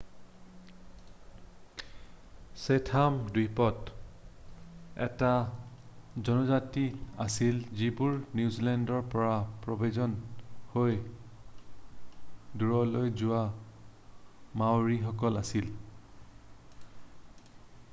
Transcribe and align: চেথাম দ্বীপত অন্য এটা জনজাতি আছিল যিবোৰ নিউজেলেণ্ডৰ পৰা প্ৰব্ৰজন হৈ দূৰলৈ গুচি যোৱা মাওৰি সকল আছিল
চেথাম 2.63 3.11
দ্বীপত 3.35 3.77
অন্য 3.89 5.03
এটা 5.11 5.29
জনজাতি 6.29 6.87
আছিল 7.27 7.57
যিবোৰ 7.83 8.17
নিউজেলেণ্ডৰ 8.41 9.05
পৰা 9.13 9.35
প্ৰব্ৰজন 9.67 10.17
হৈ 10.73 10.97
দূৰলৈ 12.63 12.93
গুচি 13.07 13.15
যোৱা 13.23 13.43
মাওৰি 14.65 14.99
সকল 15.07 15.41
আছিল 15.47 15.71